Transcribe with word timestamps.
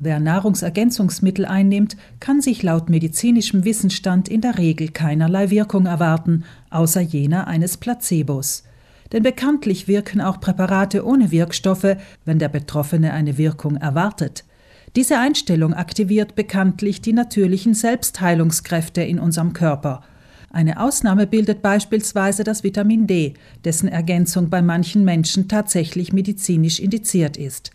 Wer 0.00 0.20
Nahrungsergänzungsmittel 0.20 1.44
einnimmt, 1.44 1.96
kann 2.20 2.40
sich 2.40 2.62
laut 2.62 2.88
medizinischem 2.88 3.64
Wissensstand 3.64 4.28
in 4.28 4.40
der 4.40 4.56
Regel 4.56 4.90
keinerlei 4.90 5.50
Wirkung 5.50 5.86
erwarten, 5.86 6.44
außer 6.70 7.00
jener 7.00 7.48
eines 7.48 7.76
Placebos. 7.76 8.62
Denn 9.10 9.24
bekanntlich 9.24 9.88
wirken 9.88 10.20
auch 10.20 10.38
Präparate 10.38 11.04
ohne 11.04 11.32
Wirkstoffe, 11.32 11.96
wenn 12.24 12.38
der 12.38 12.48
Betroffene 12.48 13.12
eine 13.12 13.38
Wirkung 13.38 13.76
erwartet. 13.76 14.44
Diese 14.94 15.18
Einstellung 15.18 15.74
aktiviert 15.74 16.36
bekanntlich 16.36 17.00
die 17.00 17.12
natürlichen 17.12 17.74
Selbstheilungskräfte 17.74 19.02
in 19.02 19.18
unserem 19.18 19.52
Körper. 19.52 20.02
Eine 20.50 20.80
Ausnahme 20.80 21.26
bildet 21.26 21.60
beispielsweise 21.60 22.44
das 22.44 22.62
Vitamin 22.62 23.06
D, 23.06 23.34
dessen 23.64 23.88
Ergänzung 23.88 24.48
bei 24.48 24.62
manchen 24.62 25.04
Menschen 25.04 25.48
tatsächlich 25.48 26.12
medizinisch 26.12 26.78
indiziert 26.78 27.36
ist. 27.36 27.72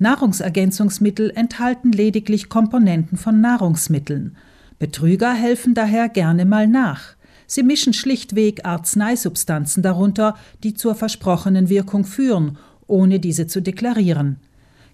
Nahrungsergänzungsmittel 0.00 1.30
enthalten 1.34 1.92
lediglich 1.92 2.48
Komponenten 2.48 3.18
von 3.18 3.40
Nahrungsmitteln. 3.40 4.36
Betrüger 4.78 5.32
helfen 5.32 5.74
daher 5.74 6.08
gerne 6.08 6.44
mal 6.44 6.66
nach. 6.66 7.14
Sie 7.46 7.62
mischen 7.62 7.92
schlichtweg 7.92 8.66
Arzneisubstanzen 8.66 9.82
darunter, 9.82 10.36
die 10.62 10.74
zur 10.74 10.94
versprochenen 10.94 11.68
Wirkung 11.68 12.04
führen, 12.04 12.58
ohne 12.86 13.20
diese 13.20 13.46
zu 13.46 13.62
deklarieren. 13.62 14.36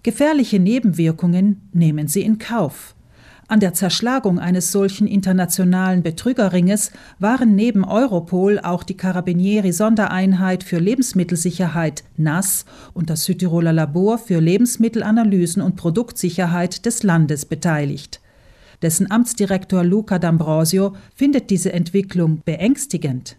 Gefährliche 0.03 0.59
Nebenwirkungen 0.59 1.69
nehmen 1.73 2.09
sie 2.09 2.23
in 2.23 2.39
Kauf. 2.39 2.95
An 3.53 3.61
der 3.61 3.75
Zerschlagung 3.75 4.39
eines 4.39 4.73
solchen 4.73 5.07
internationalen 5.07 6.03
Betrügerringes 6.03 6.91
waren 7.19 7.55
neben 7.55 7.85
Europol 7.85 8.59
auch 8.59 8.83
die 8.83 8.97
Carabinieri 8.97 9.73
Sondereinheit 9.73 10.65
für 10.65 10.79
Lebensmittelsicherheit 10.79 12.03
NAS 12.17 12.65
und 12.95 13.11
das 13.11 13.27
Südtiroler 13.27 13.75
Labor 13.75 14.17
für 14.17 14.41
Lebensmittelanalysen 14.41 15.61
und 15.61 15.77
Produktsicherheit 15.77 16.87
des 16.87 17.03
Landes 17.03 17.47
beteiligt. 17.47 18.23
Dessen 18.81 19.11
Amtsdirektor 19.11 19.85
Luca 19.85 20.17
D'Ambrosio 20.17 20.97
findet 21.15 21.51
diese 21.51 21.75
Entwicklung 21.75 22.41
beängstigend. 22.47 23.37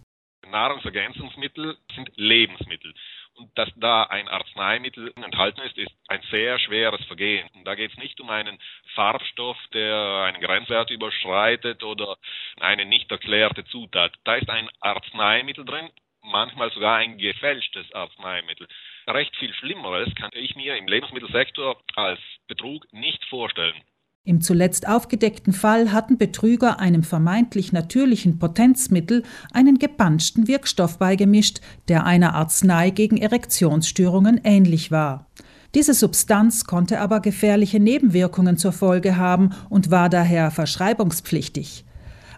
Nahrungsergänzungsmittel 0.47 1.75
sind 1.95 2.11
Lebensmittel. 2.17 2.93
Und 3.35 3.49
dass 3.57 3.69
da 3.77 4.03
ein 4.03 4.27
Arzneimittel 4.27 5.11
enthalten 5.15 5.61
ist, 5.61 5.75
ist 5.75 5.91
ein 6.07 6.21
sehr 6.29 6.59
schweres 6.59 7.03
Vergehen. 7.05 7.49
Und 7.55 7.65
da 7.65 7.73
geht 7.73 7.91
es 7.91 7.97
nicht 7.97 8.21
um 8.21 8.29
einen 8.29 8.59
Farbstoff, 8.95 9.57
der 9.73 10.23
einen 10.27 10.41
Grenzwert 10.41 10.89
überschreitet 10.89 11.83
oder 11.83 12.17
eine 12.59 12.85
nicht 12.85 13.11
erklärte 13.11 13.65
Zutat. 13.65 14.13
Da 14.23 14.35
ist 14.35 14.49
ein 14.49 14.69
Arzneimittel 14.79 15.65
drin, 15.65 15.89
manchmal 16.21 16.71
sogar 16.71 16.97
ein 16.97 17.17
gefälschtes 17.17 17.91
Arzneimittel. 17.93 18.67
Recht 19.07 19.35
viel 19.37 19.53
Schlimmeres 19.53 20.13
kann 20.15 20.31
ich 20.33 20.55
mir 20.55 20.75
im 20.77 20.87
Lebensmittelsektor 20.87 21.81
als 21.95 22.19
Betrug 22.47 22.91
nicht 22.93 23.23
vorstellen. 23.25 23.81
Im 24.25 24.39
zuletzt 24.39 24.87
aufgedeckten 24.87 25.51
Fall 25.51 25.91
hatten 25.91 26.17
Betrüger 26.17 26.79
einem 26.79 27.03
vermeintlich 27.03 27.73
natürlichen 27.73 28.39
Potenzmittel 28.39 29.23
einen 29.51 29.79
gepanschten 29.79 30.47
Wirkstoff 30.47 30.97
beigemischt, 30.97 31.59
der 31.89 32.05
einer 32.05 32.33
Arznei 32.33 32.89
gegen 32.89 33.17
Erektionsstörungen 33.17 34.39
ähnlich 34.45 34.91
war. 34.91 35.27
Diese 35.75 35.95
Substanz 35.95 36.65
konnte 36.65 36.99
aber 36.99 37.19
gefährliche 37.19 37.79
Nebenwirkungen 37.79 38.57
zur 38.57 38.73
Folge 38.73 39.17
haben 39.17 39.55
und 39.71 39.89
war 39.89 40.07
daher 40.07 40.51
verschreibungspflichtig. 40.51 41.83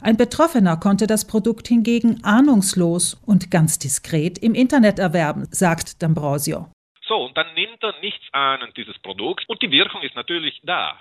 Ein 0.01 0.15
Betroffener 0.15 0.77
konnte 0.77 1.05
das 1.05 1.27
Produkt 1.27 1.67
hingegen 1.67 2.23
ahnungslos 2.23 3.15
und 3.25 3.51
ganz 3.51 3.77
diskret 3.77 4.37
im 4.37 4.53
Internet 4.55 4.99
erwerben, 4.99 5.47
sagt 5.51 6.01
D'Ambrosio. 6.01 6.71
So, 7.07 7.25
und 7.25 7.35
dann 7.35 7.53
nimmt 7.55 7.83
er 7.83 7.99
nichts 7.99 8.23
ahnend 8.31 8.77
dieses 8.77 8.97
Produkt 8.99 9.43
und 9.49 9.61
die 9.61 9.71
Wirkung 9.71 10.01
ist 10.03 10.15
natürlich 10.15 10.61
da. 10.63 10.97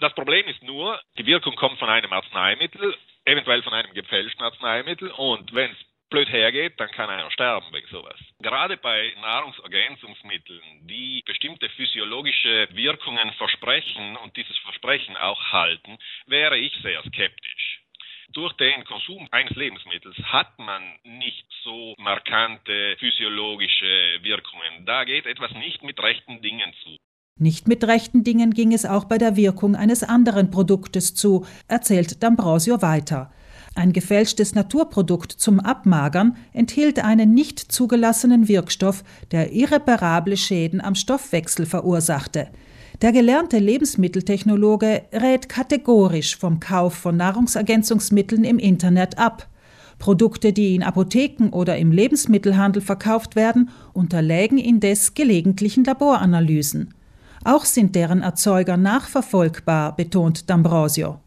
Das 0.00 0.14
Problem 0.14 0.46
ist 0.46 0.62
nur, 0.62 1.00
die 1.16 1.24
Wirkung 1.24 1.56
kommt 1.56 1.78
von 1.78 1.88
einem 1.88 2.12
Arzneimittel, 2.12 2.94
eventuell 3.24 3.62
von 3.62 3.72
einem 3.72 3.94
gefälschten 3.94 4.44
Arzneimittel 4.44 5.10
und 5.10 5.54
wenn 5.54 5.70
es 5.70 5.78
blöd 6.10 6.28
hergeht, 6.28 6.74
dann 6.78 6.90
kann 6.90 7.10
einer 7.10 7.30
sterben 7.30 7.66
wegen 7.72 7.88
sowas. 7.88 8.18
Gerade 8.40 8.76
bei 8.76 9.12
Nahrungsergänzungsmitteln, 9.20 10.86
die 10.86 11.22
bestimmte 11.26 11.68
physiologische 11.70 12.68
Wirkungen 12.72 13.32
versprechen 13.32 14.16
und 14.16 14.36
dieses 14.36 14.56
Versprechen 14.58 15.16
auch 15.16 15.40
halten, 15.52 15.98
wäre 16.26 16.58
ich 16.58 16.74
sehr 16.82 17.02
skeptisch. 17.02 17.80
Durch 18.32 18.52
den 18.54 18.84
Konsum 18.84 19.26
eines 19.30 19.56
Lebensmittels 19.56 20.16
hat 20.18 20.58
man 20.58 20.82
nicht 21.04 21.46
so 21.64 21.94
markante 21.98 22.96
physiologische 22.98 24.18
Wirkungen. 24.22 24.84
Da 24.84 25.04
geht 25.04 25.24
etwas 25.24 25.50
nicht 25.52 25.82
mit 25.82 25.98
rechten 26.02 26.42
Dingen 26.42 26.72
zu. 26.84 26.96
Nicht 27.40 27.68
mit 27.68 27.84
rechten 27.84 28.24
Dingen 28.24 28.52
ging 28.52 28.74
es 28.74 28.84
auch 28.84 29.04
bei 29.04 29.16
der 29.16 29.36
Wirkung 29.36 29.76
eines 29.76 30.02
anderen 30.02 30.50
Produktes 30.50 31.14
zu, 31.14 31.46
erzählt 31.68 32.22
D'Ambrosio 32.22 32.82
weiter. 32.82 33.32
Ein 33.78 33.92
gefälschtes 33.92 34.56
Naturprodukt 34.56 35.30
zum 35.30 35.60
Abmagern 35.60 36.36
enthielt 36.52 36.98
einen 36.98 37.32
nicht 37.32 37.60
zugelassenen 37.60 38.48
Wirkstoff, 38.48 39.04
der 39.30 39.52
irreparable 39.52 40.36
Schäden 40.36 40.80
am 40.80 40.96
Stoffwechsel 40.96 41.64
verursachte. 41.64 42.48
Der 43.02 43.12
gelernte 43.12 43.60
Lebensmitteltechnologe 43.60 45.02
rät 45.12 45.48
kategorisch 45.48 46.36
vom 46.36 46.58
Kauf 46.58 46.94
von 46.94 47.16
Nahrungsergänzungsmitteln 47.16 48.42
im 48.42 48.58
Internet 48.58 49.16
ab. 49.16 49.46
Produkte, 50.00 50.52
die 50.52 50.74
in 50.74 50.82
Apotheken 50.82 51.50
oder 51.52 51.76
im 51.78 51.92
Lebensmittelhandel 51.92 52.82
verkauft 52.82 53.36
werden, 53.36 53.70
unterlägen 53.92 54.58
indes 54.58 55.14
gelegentlichen 55.14 55.84
Laboranalysen. 55.84 56.94
Auch 57.44 57.64
sind 57.64 57.94
deren 57.94 58.22
Erzeuger 58.22 58.76
nachverfolgbar, 58.76 59.94
betont 59.94 60.46
D'Ambrosio. 60.48 61.18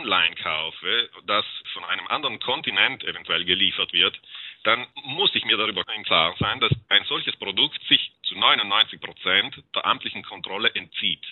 Online 0.00 0.34
kaufe, 0.36 1.10
das 1.26 1.44
von 1.74 1.84
einem 1.84 2.06
anderen 2.08 2.40
Kontinent 2.40 3.04
eventuell 3.04 3.44
geliefert 3.44 3.92
wird, 3.92 4.18
dann 4.64 4.86
muss 5.04 5.34
ich 5.34 5.44
mir 5.44 5.56
darüber 5.56 5.84
im 5.94 6.04
Klaren 6.04 6.36
sein, 6.38 6.60
dass 6.60 6.72
ein 6.88 7.04
solches 7.04 7.36
Produkt 7.36 7.82
sich 7.84 8.12
zu 8.22 8.34
99 8.34 9.00
Prozent 9.00 9.62
der 9.74 9.84
amtlichen 9.84 10.22
Kontrolle 10.22 10.70
entzieht. 10.74 11.24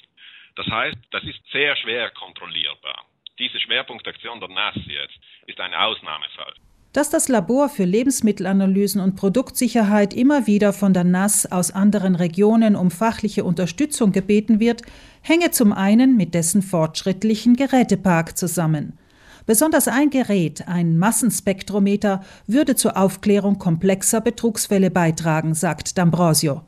Das 0.56 0.66
heißt, 0.66 0.98
das 1.10 1.24
ist 1.24 1.40
sehr 1.50 1.76
schwer 1.76 2.10
kontrollierbar. 2.10 3.06
Diese 3.38 3.60
Schwerpunktaktion 3.60 4.40
der 4.40 4.48
NAS 4.48 4.76
jetzt 4.86 5.18
ist 5.46 5.60
ein 5.60 5.74
Ausnahmefall. 5.74 6.54
Dass 6.94 7.10
das 7.10 7.28
Labor 7.28 7.68
für 7.68 7.84
Lebensmittelanalysen 7.84 9.00
und 9.00 9.14
Produktsicherheit 9.14 10.14
immer 10.14 10.46
wieder 10.46 10.72
von 10.72 10.94
der 10.94 11.04
NAS 11.04 11.50
aus 11.50 11.70
anderen 11.70 12.14
Regionen 12.14 12.76
um 12.76 12.90
fachliche 12.90 13.44
Unterstützung 13.44 14.10
gebeten 14.10 14.58
wird, 14.58 14.82
hänge 15.20 15.50
zum 15.50 15.74
einen 15.74 16.16
mit 16.16 16.32
dessen 16.32 16.62
fortschrittlichen 16.62 17.56
Gerätepark 17.56 18.38
zusammen. 18.38 18.98
Besonders 19.44 19.86
ein 19.86 20.08
Gerät, 20.08 20.66
ein 20.66 20.96
Massenspektrometer, 20.98 22.24
würde 22.46 22.74
zur 22.74 22.96
Aufklärung 22.96 23.58
komplexer 23.58 24.22
Betrugsfälle 24.22 24.90
beitragen, 24.90 25.54
sagt 25.54 25.88
D'Ambrosio. 25.98 26.62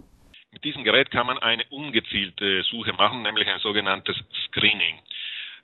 Mit 0.52 0.64
diesem 0.64 0.84
Gerät 0.84 1.10
kann 1.10 1.26
man 1.26 1.38
eine 1.38 1.64
ungezielte 1.70 2.62
Suche 2.64 2.92
machen, 2.92 3.22
nämlich 3.22 3.48
ein 3.48 3.60
sogenanntes 3.60 4.16
Screening. 4.46 4.96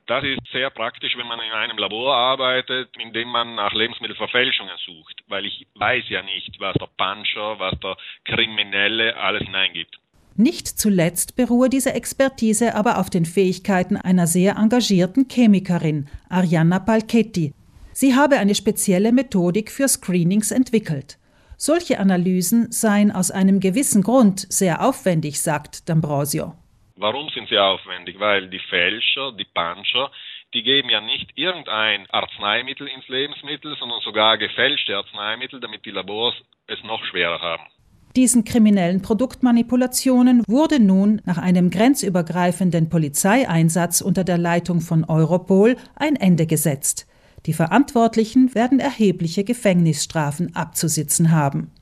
Das 0.07 0.23
ist 0.23 0.39
sehr 0.53 0.71
praktisch, 0.71 1.17
wenn 1.17 1.27
man 1.27 1.41
in 1.41 1.51
einem 1.51 1.79
Labor 1.79 2.15
arbeitet, 2.15 2.91
in 2.99 3.13
dem 3.13 3.29
man 3.29 3.57
nach 3.57 3.73
Lebensmittelverfälschungen 3.73 4.77
sucht, 4.85 5.25
weil 5.27 5.45
ich 5.45 5.67
weiß 5.75 6.05
ja 6.09 6.23
nicht, 6.23 6.61
was 6.61 6.75
der 6.75 6.89
Puncher, 6.97 7.59
was 7.59 7.75
der 7.81 7.97
Kriminelle 8.25 9.17
alles 9.17 9.43
hineingibt. 9.43 9.99
Nicht 10.37 10.69
zuletzt 10.69 11.35
beruhe 11.35 11.69
diese 11.69 11.95
Expertise 11.95 12.77
aber 12.77 12.99
auf 12.99 13.11
den 13.11 13.25
Fähigkeiten 13.25 13.97
einer 13.97 14.29
sehr 14.29 14.57
engagierten 14.57 15.27
Chemikerin, 15.29 16.09
Arianna 16.29 16.79
Palchetti. 16.79 17.53
Sie 17.93 18.15
habe 18.15 18.37
eine 18.37 18.55
spezielle 18.55 19.11
Methodik 19.11 19.73
für 19.73 19.89
Screenings 19.89 20.53
entwickelt. 20.53 21.19
Solche 21.57 21.99
Analysen 21.99 22.71
seien 22.71 23.11
aus 23.11 23.31
einem 23.31 23.59
gewissen 23.59 24.03
Grund 24.03 24.47
sehr 24.53 24.87
aufwendig, 24.87 25.41
sagt 25.41 25.89
D'Ambrosio. 25.89 26.53
Warum 26.97 27.29
sind 27.29 27.49
sie 27.51 27.59
aufwendig? 27.59 28.19
Weil 28.19 28.49
die 28.49 28.59
Fälscher, 28.59 29.33
die 29.33 29.45
Puncher, 29.45 30.11
die 30.55 30.63
geben 30.63 30.89
ja 30.89 31.03
nicht 31.03 31.31
irgendein 31.35 32.09
Arzneimittel 32.11 32.89
ins 32.89 33.07
Lebensmittel, 33.09 33.77
sondern 33.79 34.01
sogar 34.01 34.39
gefälschte 34.39 34.97
Arzneimittel, 34.97 35.61
damit 35.61 35.85
die 35.85 35.91
Labors 35.91 36.35
es 36.67 36.83
noch 36.85 37.05
schwerer 37.05 37.41
haben. 37.41 37.65
Diesen 38.17 38.45
kriminellen 38.45 39.03
Produktmanipulationen 39.03 40.43
wurde 40.49 40.81
nun 40.81 41.21
nach 41.27 41.37
einem 41.37 41.69
grenzübergreifenden 41.69 42.89
Polizeieinsatz 42.89 44.01
unter 44.01 44.25
der 44.25 44.39
Leitung 44.39 44.81
von 44.81 45.05
Europol 45.05 45.77
ein 45.97 46.17
Ende 46.17 46.47
gesetzt. 46.47 47.07
Die 47.45 47.53
Verantwortlichen 47.53 48.55
werden 48.55 48.81
erhebliche 48.81 49.45
Gefängnisstrafen 49.45 50.57
abzusitzen 50.57 51.31
haben. 51.31 51.73